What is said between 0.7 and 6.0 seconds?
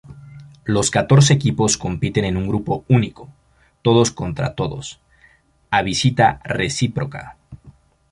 catorce equipos compiten en un grupo único, todos contra todos a